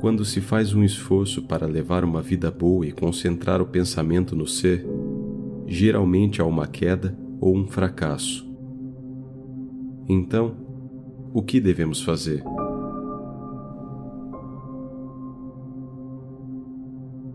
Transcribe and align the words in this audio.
Quando 0.00 0.24
se 0.24 0.40
faz 0.40 0.72
um 0.72 0.82
esforço 0.82 1.42
para 1.42 1.66
levar 1.66 2.04
uma 2.04 2.22
vida 2.22 2.50
boa 2.50 2.86
e 2.86 2.90
concentrar 2.90 3.60
o 3.60 3.66
pensamento 3.66 4.34
no 4.34 4.46
ser, 4.46 4.86
geralmente 5.66 6.40
há 6.40 6.46
uma 6.46 6.66
queda 6.66 7.14
ou 7.38 7.54
um 7.54 7.66
fracasso. 7.66 8.50
Então, 10.08 10.56
o 11.34 11.42
que 11.42 11.60
devemos 11.60 12.00
fazer? 12.00 12.42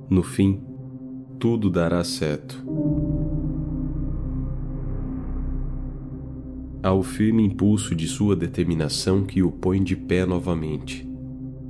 No 0.10 0.24
fim, 0.24 0.60
tudo 1.38 1.70
dará 1.70 2.04
certo. 2.04 2.66
Há 6.82 6.92
o 6.92 7.04
firme 7.04 7.44
impulso 7.44 7.94
de 7.94 8.08
sua 8.08 8.36
determinação 8.36 9.24
que 9.24 9.44
o 9.44 9.52
põe 9.52 9.84
de 9.84 9.96
pé 9.96 10.26
novamente, 10.26 11.08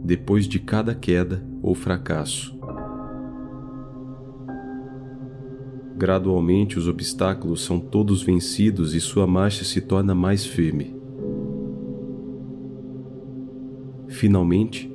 depois 0.06 0.48
de 0.48 0.60
cada 0.60 0.94
queda 0.94 1.44
ou 1.64 1.74
fracasso. 1.74 2.56
Gradualmente, 5.98 6.78
os 6.78 6.88
obstáculos 6.88 7.64
são 7.64 7.80
todos 7.80 8.22
vencidos 8.22 8.94
e 8.94 9.02
sua 9.02 9.26
marcha 9.26 9.64
se 9.64 9.82
torna 9.82 10.14
mais 10.14 10.46
firme. 10.46 10.96
Finalmente, 14.08 14.94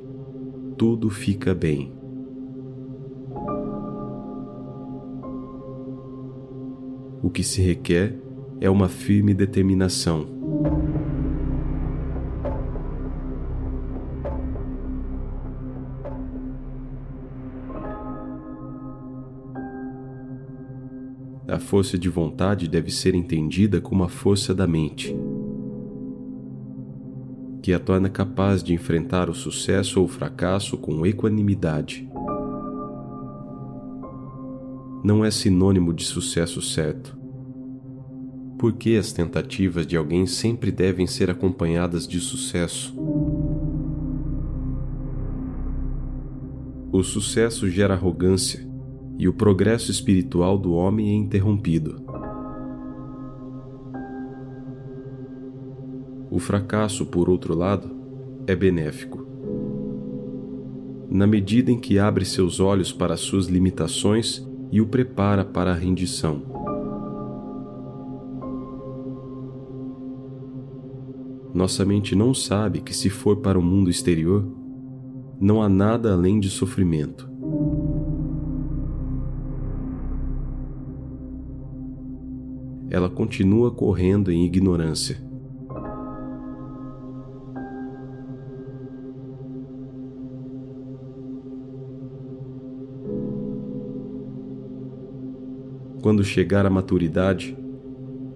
tudo 0.77 1.09
fica 1.09 1.53
bem. 1.53 1.91
O 7.21 7.29
que 7.29 7.43
se 7.43 7.61
requer 7.61 8.17
é 8.59 8.69
uma 8.69 8.87
firme 8.87 9.33
determinação. 9.33 10.40
A 21.51 21.59
força 21.59 21.97
de 21.97 22.07
vontade 22.07 22.65
deve 22.65 22.89
ser 22.89 23.13
entendida 23.13 23.81
como 23.81 24.05
a 24.05 24.07
força 24.07 24.55
da 24.55 24.65
mente, 24.65 25.13
que 27.61 27.73
a 27.73 27.79
torna 27.79 28.09
capaz 28.09 28.63
de 28.63 28.73
enfrentar 28.73 29.29
o 29.29 29.33
sucesso 29.33 29.99
ou 29.99 30.05
o 30.05 30.07
fracasso 30.07 30.77
com 30.77 31.05
equanimidade 31.05 32.09
não 35.03 35.25
é 35.25 35.29
sinônimo 35.29 35.93
de 35.93 36.05
sucesso 36.05 36.61
certo. 36.61 37.17
Por 38.57 38.71
que 38.71 38.95
as 38.95 39.11
tentativas 39.11 39.85
de 39.85 39.97
alguém 39.97 40.25
sempre 40.25 40.71
devem 40.71 41.05
ser 41.05 41.29
acompanhadas 41.29 42.07
de 42.07 42.21
sucesso? 42.21 42.95
O 46.93 47.03
sucesso 47.03 47.69
gera 47.69 47.93
arrogância 47.93 48.70
e 49.21 49.27
o 49.27 49.33
progresso 49.33 49.91
espiritual 49.91 50.57
do 50.57 50.73
homem 50.73 51.09
é 51.09 51.13
interrompido. 51.13 52.01
O 56.31 56.39
fracasso, 56.39 57.05
por 57.05 57.29
outro 57.29 57.55
lado, 57.55 57.95
é 58.47 58.55
benéfico. 58.55 59.23
Na 61.07 61.27
medida 61.27 61.69
em 61.69 61.79
que 61.79 61.99
abre 61.99 62.25
seus 62.25 62.59
olhos 62.59 62.91
para 62.91 63.15
suas 63.15 63.45
limitações 63.45 64.43
e 64.71 64.81
o 64.81 64.87
prepara 64.87 65.45
para 65.45 65.69
a 65.69 65.75
rendição. 65.75 66.41
Nossa 71.53 71.85
mente 71.85 72.15
não 72.15 72.33
sabe 72.33 72.81
que, 72.81 72.95
se 72.95 73.07
for 73.07 73.37
para 73.37 73.59
o 73.59 73.61
mundo 73.61 73.87
exterior, 73.87 74.43
não 75.39 75.61
há 75.61 75.69
nada 75.69 76.11
além 76.11 76.39
de 76.39 76.49
sofrimento. 76.49 77.30
Ela 82.91 83.09
continua 83.09 83.71
correndo 83.71 84.31
em 84.31 84.45
ignorância. 84.45 85.17
Quando 96.01 96.23
chegar 96.23 96.65
à 96.65 96.69
maturidade, 96.69 97.57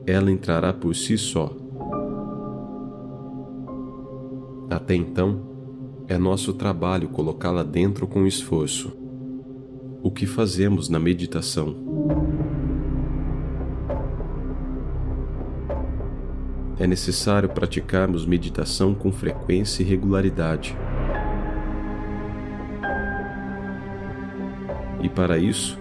ela 0.08 0.32
entrará 0.32 0.72
por 0.72 0.96
si 0.96 1.18
só. 1.18 1.52
Até 4.70 4.96
então, 4.96 5.42
é 6.08 6.18
nosso 6.18 6.54
trabalho 6.54 7.10
colocá-la 7.10 7.64
dentro 7.64 8.08
com 8.08 8.26
esforço. 8.26 8.96
O 10.02 10.12
que 10.12 10.26
fazemos 10.26 10.88
na 10.88 11.00
meditação? 11.00 12.34
É 16.85 16.88
necessário 16.88 17.50
praticarmos 17.50 18.28
meditação 18.28 18.94
com 18.94 19.12
frequência 19.12 19.81
e 19.81 19.85
regularidade. 19.88 20.78
E 25.01 25.09
para 25.09 25.40
isso, 25.40 25.79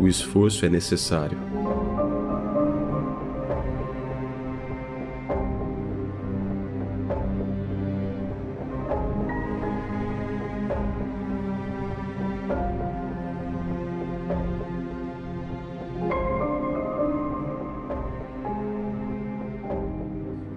o 0.00 0.08
esforço 0.08 0.66
é 0.66 0.68
necessário. 0.68 1.38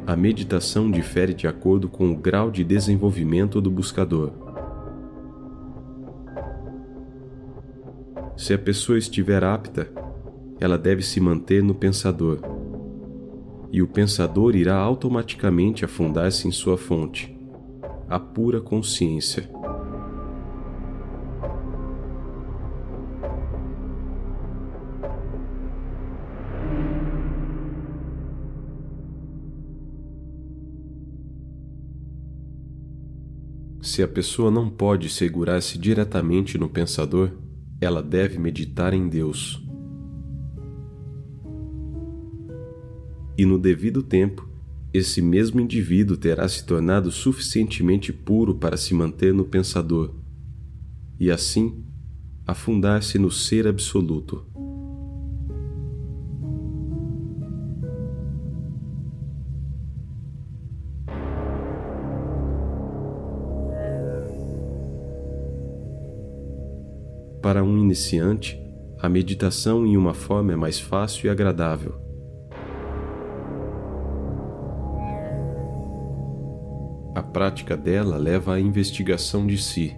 A 0.09 0.16
meditação 0.16 0.90
difere 0.90 1.36
de 1.36 1.47
acordo 1.47 1.88
com 1.88 2.12
o 2.12 2.16
grau 2.16 2.50
de 2.50 2.64
desenvolvimento 2.64 3.62
do 3.62 3.70
buscador. 3.70 4.31
Se 8.36 8.52
a 8.52 8.58
pessoa 8.58 8.97
estiver 8.97 9.44
apta, 9.44 9.88
ela 10.59 10.80
deve 10.80 11.03
se 11.03 11.20
manter 11.22 11.62
no 11.62 11.75
pensador. 11.75 12.40
E 13.72 13.84
o 13.84 13.88
pensador 13.88 14.56
irá 14.56 14.78
automaticamente 14.78 15.86
afundar-se 15.86 16.47
em 16.47 16.52
sua 16.52 16.76
fonte, 16.76 17.38
a 18.09 18.18
pura 18.20 18.59
consciência. 18.59 19.47
Se 33.90 34.04
a 34.04 34.08
pessoa 34.08 34.52
não 34.52 34.70
pode 34.70 35.10
segurar-se 35.10 35.76
diretamente 35.76 36.60
no 36.60 36.70
pensador, 36.70 37.32
ela 37.82 38.04
deve 38.04 38.38
meditar 38.38 38.94
em 38.94 39.10
Deus. 39.10 39.68
E 43.36 43.48
no 43.48 43.58
devido 43.58 44.04
tempo, 44.04 44.48
esse 44.94 45.24
mesmo 45.24 45.60
indivíduo 45.60 46.16
terá 46.16 46.48
se 46.48 46.68
tornado 46.68 47.12
suficientemente 47.12 48.14
puro 48.14 48.54
para 48.54 48.78
se 48.78 48.94
manter 48.94 49.34
no 49.34 49.44
pensador 49.44 50.14
e 51.20 51.32
assim 51.32 51.84
afundar-se 52.46 53.18
no 53.18 53.32
ser 53.32 53.66
absoluto. 53.66 54.46
Para 67.49 67.63
um 67.63 67.79
iniciante, 67.79 68.61
a 69.01 69.09
meditação 69.09 69.84
em 69.84 69.97
uma 69.97 70.13
forma 70.13 70.53
é 70.53 70.55
mais 70.55 70.79
fácil 70.79 71.25
e 71.25 71.29
agradável. 71.31 71.96
A 77.16 77.23
prática 77.23 77.75
dela 77.75 78.17
leva 78.17 78.53
à 78.53 78.59
investigação 78.59 79.47
de 79.47 79.57
si, 79.57 79.97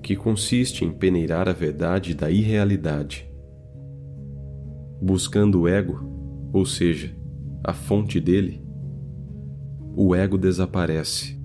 que 0.00 0.14
consiste 0.14 0.84
em 0.84 0.92
peneirar 0.92 1.48
a 1.48 1.52
verdade 1.52 2.14
da 2.14 2.30
irrealidade. 2.30 3.28
Buscando 5.02 5.62
o 5.62 5.68
ego, 5.68 6.00
ou 6.52 6.64
seja, 6.64 7.12
a 7.64 7.74
fonte 7.74 8.20
dele, 8.20 8.64
o 9.96 10.14
ego 10.14 10.38
desaparece 10.38 11.37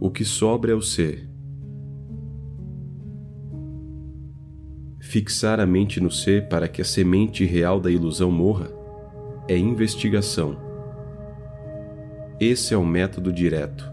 o 0.00 0.10
que 0.10 0.24
sobra 0.24 0.72
é 0.72 0.74
o 0.74 0.80
ser. 0.80 1.28
Fixar 4.98 5.60
a 5.60 5.66
mente 5.66 6.00
no 6.00 6.10
ser 6.10 6.48
para 6.48 6.66
que 6.66 6.80
a 6.80 6.84
semente 6.84 7.44
real 7.44 7.78
da 7.78 7.90
ilusão 7.90 8.30
morra 8.30 8.70
é 9.46 9.58
investigação. 9.58 10.56
Esse 12.40 12.72
é 12.72 12.78
o 12.78 12.86
método 12.86 13.30
direto. 13.30 13.90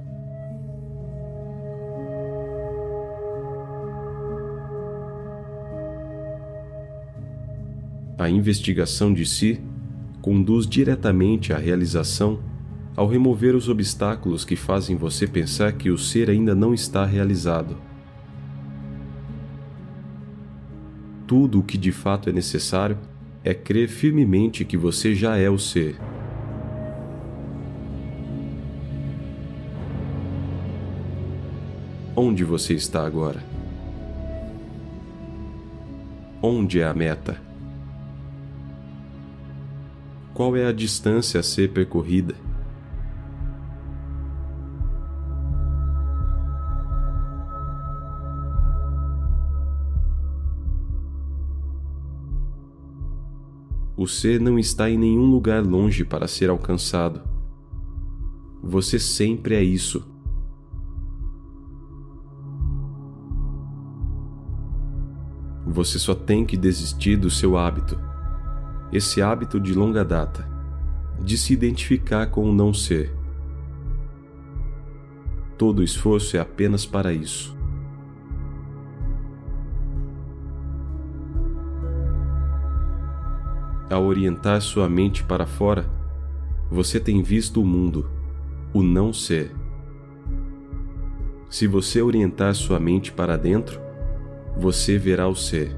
A 8.17 8.29
investigação 8.29 9.13
de 9.13 9.25
si 9.25 9.59
conduz 10.21 10.65
diretamente 10.65 11.51
à 11.51 11.57
realização 11.57 12.39
ao 12.97 13.05
remover 13.05 13.55
os 13.55 13.69
obstáculos 13.69 14.43
que 14.43 14.55
fazem 14.55 14.95
você 14.95 15.27
pensar 15.27 15.71
que 15.73 15.91
o 15.91 15.99
ser 15.99 16.31
ainda 16.31 16.55
não 16.55 16.73
está 16.73 17.05
realizado. 17.05 17.77
Tudo 21.27 21.59
o 21.59 21.63
que 21.63 21.77
de 21.77 21.91
fato 21.91 22.27
é 22.27 22.33
necessário 22.33 22.97
é 23.43 23.53
crer 23.53 23.87
firmemente 23.87 24.65
que 24.65 24.75
você 24.75 25.13
já 25.13 25.37
é 25.37 25.47
o 25.47 25.59
ser. 25.59 25.95
Onde 32.15 32.43
você 32.43 32.73
está 32.73 33.05
agora? 33.05 33.43
Onde 36.41 36.79
é 36.79 36.87
a 36.87 36.95
meta? 36.95 37.39
Qual 40.33 40.57
é 40.57 40.65
a 40.65 40.71
distância 40.71 41.39
a 41.39 41.43
ser 41.43 41.69
percorrida? 41.69 42.33
Ser 54.07 54.39
não 54.39 54.57
está 54.57 54.89
em 54.89 54.97
nenhum 54.97 55.25
lugar 55.25 55.65
longe 55.65 56.05
para 56.05 56.27
ser 56.27 56.49
alcançado. 56.49 57.21
Você 58.63 58.99
sempre 58.99 59.55
é 59.55 59.63
isso. 59.63 60.05
Você 65.65 65.99
só 65.99 66.15
tem 66.15 66.45
que 66.45 66.55
desistir 66.55 67.17
do 67.17 67.29
seu 67.29 67.57
hábito, 67.57 67.99
esse 68.91 69.21
hábito 69.21 69.59
de 69.59 69.73
longa 69.73 70.03
data, 70.05 70.47
de 71.21 71.37
se 71.37 71.51
identificar 71.51 72.27
com 72.27 72.49
o 72.49 72.53
não 72.53 72.73
ser. 72.73 73.13
Todo 75.57 75.83
esforço 75.83 76.37
é 76.37 76.39
apenas 76.39 76.85
para 76.85 77.11
isso. 77.11 77.56
Ao 83.89 84.03
orientar 84.03 84.61
sua 84.61 84.89
mente 84.89 85.23
para 85.23 85.45
fora, 85.45 85.85
você 86.69 86.99
tem 86.99 87.23
visto 87.23 87.61
o 87.61 87.65
mundo, 87.65 88.09
o 88.73 88.83
não 88.83 89.13
ser. 89.13 89.55
Se 91.49 91.65
você 91.65 92.01
orientar 92.01 92.53
sua 92.53 92.79
mente 92.81 93.13
para 93.13 93.37
dentro, 93.37 93.79
você 94.57 94.97
verá 94.97 95.29
o 95.29 95.35
ser. 95.35 95.73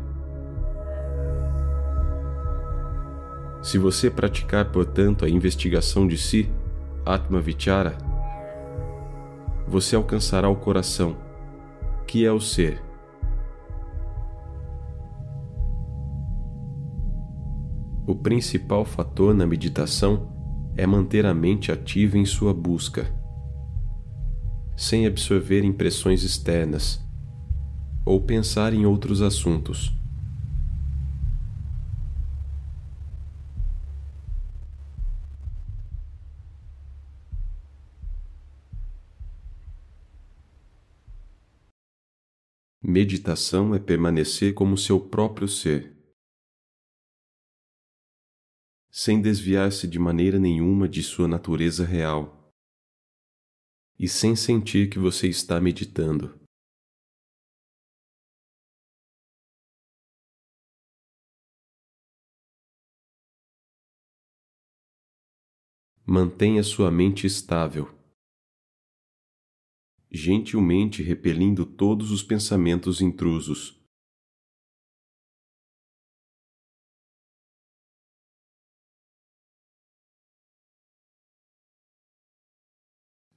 Se 3.62 3.78
você 3.78 4.10
praticar, 4.10 4.72
portanto, 4.72 5.24
a 5.24 5.30
investigação 5.30 6.08
de 6.08 6.18
si, 6.18 6.50
Atma 7.06 7.40
Vichara, 7.40 7.96
você 9.68 9.96
alcançará 9.96 10.50
o 10.50 10.56
coração, 10.56 11.16
que 12.08 12.26
é 12.26 12.32
o 12.32 12.42
ser. 12.42 12.89
O 18.10 18.16
principal 18.16 18.86
fator 18.86 19.36
na 19.36 19.46
meditação 19.46 20.34
é 20.76 20.88
manter 20.88 21.28
a 21.28 21.32
mente 21.32 21.72
ativa 21.72 22.18
em 22.18 22.26
sua 22.26 22.52
busca, 22.56 23.06
sem 24.76 25.06
absorver 25.06 25.64
impressões 25.64 26.24
externas 26.24 27.06
ou 28.04 28.20
pensar 28.20 28.74
em 28.74 28.84
outros 28.84 29.22
assuntos. 29.22 29.94
Meditação 42.82 43.76
é 43.76 43.78
permanecer 43.78 44.56
como 44.56 44.76
seu 44.76 45.00
próprio 45.00 45.48
ser 45.48 45.99
sem 49.02 49.22
desviar-se 49.22 49.88
de 49.88 49.98
maneira 49.98 50.38
nenhuma 50.38 50.86
de 50.86 51.02
sua 51.02 51.26
natureza 51.26 51.86
real 51.86 52.52
e 53.98 54.10
sem 54.10 54.36
sentir 54.36 54.90
que 54.90 55.00
você 55.00 55.30
está 55.30 55.62
meditando. 55.62 56.38
Mantenha 66.06 66.62
sua 66.62 66.92
mente 66.92 67.26
estável, 67.26 67.88
gentilmente 70.12 71.02
repelindo 71.02 71.66
todos 71.66 72.12
os 72.12 72.22
pensamentos 72.22 73.00
intrusos. 73.00 73.79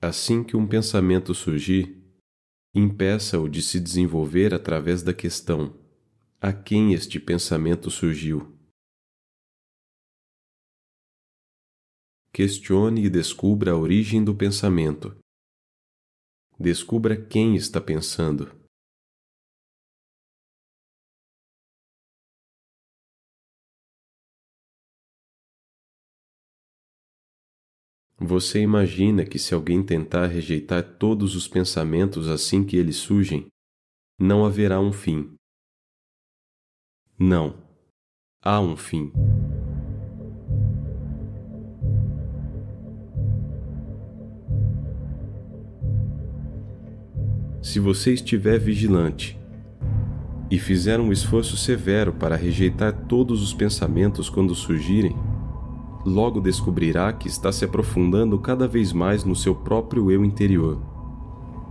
Assim 0.02 0.43
que 0.43 0.56
um 0.56 0.66
pensamento 0.66 1.32
surgir, 1.32 1.96
impeça-o 2.75 3.49
de 3.49 3.62
se 3.62 3.78
desenvolver 3.78 4.52
através 4.52 5.00
da 5.00 5.14
questão: 5.14 5.78
a 6.40 6.52
quem 6.52 6.93
este 6.93 7.20
pensamento 7.20 7.88
surgiu? 7.88 8.58
Questione 12.32 13.04
e 13.04 13.08
descubra 13.08 13.70
a 13.70 13.76
origem 13.76 14.25
do 14.25 14.34
pensamento. 14.34 15.16
Descubra 16.58 17.14
quem 17.14 17.54
está 17.54 17.81
pensando. 17.81 18.62
Você 28.25 28.61
imagina 28.61 29.25
que 29.25 29.37
se 29.37 29.52
alguém 29.52 29.83
tentar 29.83 30.29
rejeitar 30.29 30.81
todos 30.81 31.35
os 31.35 31.49
pensamentos 31.49 32.29
assim 32.29 32.62
que 32.62 32.76
eles 32.76 32.95
surgem, 32.95 33.49
não 34.17 34.45
haverá 34.45 34.79
um 34.81 34.93
fim. 34.93 35.35
Não, 37.19 37.57
há 38.41 38.61
um 38.61 38.76
fim. 38.76 39.12
Se 47.61 47.81
você 47.81 48.14
estiver 48.14 48.57
vigilante 48.61 49.37
e 50.49 50.61
fizer 50.61 51.00
um 51.00 51.11
esforço 51.11 51.57
severo 51.57 52.12
para 52.12 52.37
rejeitar 52.37 53.07
todos 53.09 53.43
os 53.43 53.52
pensamentos 53.52 54.31
quando 54.31 54.55
surgirem, 54.55 55.17
logo 56.04 56.40
descobrirá 56.40 57.12
que 57.12 57.28
está 57.28 57.52
se 57.52 57.64
aprofundando 57.64 58.38
cada 58.38 58.66
vez 58.66 58.92
mais 58.92 59.25
no 59.25 59.37
seu 59.37 59.54
próprio 59.54 60.11
eu 60.11 60.25
interior, 60.25 60.78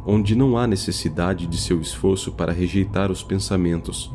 onde 0.06 0.36
não 0.36 0.58
há 0.58 0.66
necessidade 0.66 1.46
de 1.48 1.58
seu 1.58 1.82
esforço 1.82 2.32
para 2.32 2.54
rejeitar 2.54 3.12
os 3.12 3.22
pensamentos. 3.22 4.14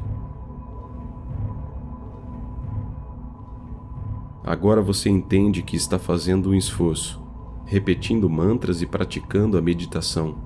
Agora 4.42 4.80
você 4.80 5.11
entende 5.11 5.62
que 5.62 5.76
está 5.76 5.99
fazendo 5.99 6.50
um 6.50 6.54
esforço, 6.54 7.20
repetindo 7.64 8.30
mantras 8.30 8.80
e 8.80 8.87
praticando 8.87 9.58
a 9.58 9.61
meditação. 9.61 10.37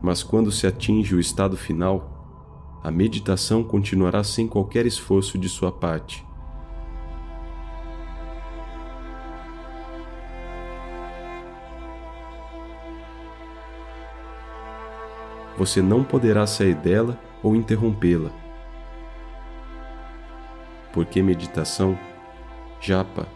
Mas 0.00 0.22
quando 0.22 0.50
se 0.50 0.66
atinge 0.66 1.14
o 1.14 1.20
estado 1.20 1.56
final, 1.56 2.78
a 2.82 2.90
meditação 2.90 3.62
continuará 3.62 4.24
sem 4.24 4.46
qualquer 4.46 4.86
esforço 4.86 5.36
de 5.36 5.48
sua 5.48 5.70
parte 5.70 6.24
você 15.60 15.82
não 15.82 16.02
poderá 16.02 16.46
sair 16.46 16.74
dela 16.74 17.20
ou 17.42 17.54
interrompê-la. 17.54 18.30
Porque 20.90 21.22
meditação, 21.22 21.98
japa 22.80 23.28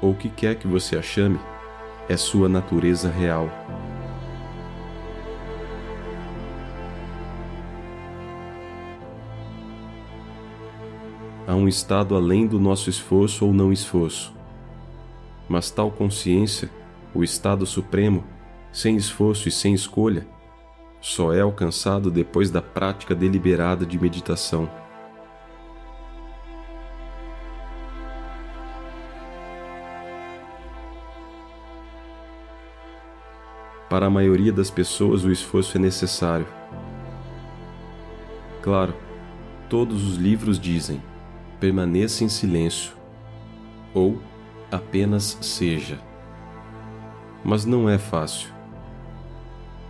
ou 0.00 0.12
o 0.12 0.14
que 0.14 0.28
quer 0.28 0.54
que 0.54 0.68
você 0.68 0.96
a 0.96 1.02
chame, 1.02 1.40
é 2.08 2.16
sua 2.16 2.48
natureza 2.48 3.10
real. 3.10 3.50
Há 11.44 11.56
um 11.56 11.66
estado 11.66 12.14
além 12.14 12.46
do 12.46 12.60
nosso 12.60 12.88
esforço 12.88 13.44
ou 13.44 13.52
não 13.52 13.72
esforço, 13.72 14.32
mas 15.48 15.72
tal 15.72 15.90
consciência 15.90 16.70
O 17.12 17.24
estado 17.24 17.66
supremo, 17.66 18.22
sem 18.72 18.94
esforço 18.96 19.48
e 19.48 19.52
sem 19.52 19.74
escolha, 19.74 20.33
só 21.04 21.34
é 21.34 21.42
alcançado 21.42 22.10
depois 22.10 22.50
da 22.50 22.62
prática 22.62 23.14
deliberada 23.14 23.84
de 23.84 23.98
meditação. 23.98 24.66
Para 33.90 34.06
a 34.06 34.10
maioria 34.10 34.50
das 34.50 34.70
pessoas, 34.70 35.24
o 35.24 35.30
esforço 35.30 35.76
é 35.76 35.80
necessário. 35.80 36.46
Claro, 38.62 38.94
todos 39.68 40.08
os 40.08 40.16
livros 40.16 40.58
dizem: 40.58 41.02
permaneça 41.60 42.24
em 42.24 42.30
silêncio 42.30 42.94
ou 43.92 44.22
apenas 44.72 45.36
seja. 45.42 46.00
Mas 47.44 47.66
não 47.66 47.90
é 47.90 47.98
fácil. 47.98 48.54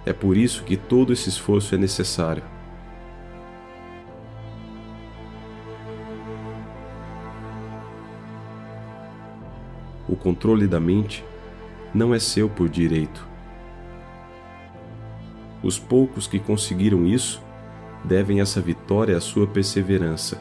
É 0.07 0.13
por 0.13 0.37
isso 0.37 0.65
que 0.65 0.77
todo 0.77 1.13
esse 1.13 1.29
esforço 1.29 1.75
é 1.75 1.79
necessário. 1.79 2.43
O 10.07 10.15
controle 10.15 10.67
da 10.67 10.79
mente 10.79 11.25
não 11.95 12.15
é 12.15 12.19
seu 12.19 12.49
por 12.49 12.69
direito. 12.69 13.27
Os 15.63 15.79
poucos 15.79 16.27
que 16.27 16.39
conseguiram 16.39 17.07
isso 17.07 17.43
devem 18.05 18.41
essa 18.41 18.61
vitória 18.61 19.17
à 19.17 19.21
sua 19.21 19.47
perseverança. 19.47 20.39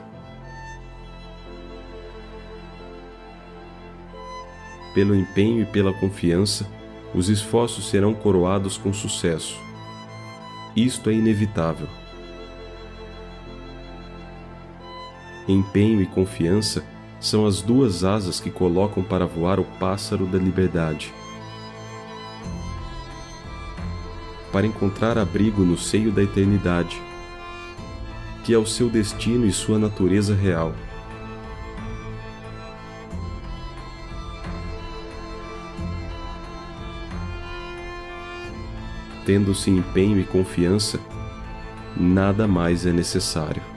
Pelo 4.93 5.15
empenho 5.15 5.61
e 5.61 5.65
pela 5.65 5.93
confiança, 5.93 6.69
os 7.13 7.29
esforços 7.29 7.89
serão 7.89 8.13
coroados 8.13 8.77
com 8.77 8.91
sucesso. 8.93 9.59
Isto 10.75 11.09
é 11.09 11.13
inevitável. 11.13 11.87
Empenho 15.47 16.01
e 16.01 16.05
confiança 16.05 16.83
são 17.19 17.45
as 17.45 17.61
duas 17.61 18.03
asas 18.03 18.39
que 18.39 18.49
colocam 18.49 19.03
para 19.03 19.25
voar 19.25 19.59
o 19.59 19.65
pássaro 19.79 20.25
da 20.25 20.37
liberdade. 20.37 21.13
para 24.53 24.67
encontrar 24.67 25.17
abrigo 25.17 25.63
no 25.63 25.75
seio 25.75 26.11
da 26.11 26.21
eternidade, 26.21 27.01
que 28.43 28.53
é 28.53 28.57
o 28.57 28.67
seu 28.67 28.87
destino 28.87 29.47
e 29.47 29.51
sua 29.51 29.79
natureza 29.79 30.35
real. 30.35 30.75
Tendo-se 39.25 39.69
empenho 39.69 40.19
e 40.19 40.23
confiança, 40.23 40.99
nada 41.97 42.47
mais 42.47 42.85
é 42.85 42.91
necessário. 42.91 43.72